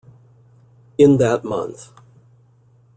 [0.97, 1.91] In that month.